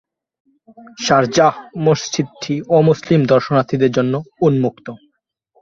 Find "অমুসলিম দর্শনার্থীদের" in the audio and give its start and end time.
2.77-3.91